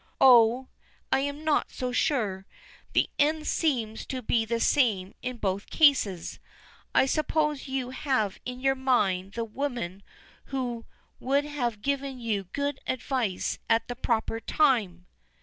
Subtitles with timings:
[0.19, 0.67] "Oh,
[1.11, 2.47] I am not so sure.
[2.93, 6.39] The end seems to be the same in both cases.
[6.95, 10.01] I suppose you have in your mind the woman
[10.45, 10.87] who
[11.19, 15.05] would have given you good advice at the proper time."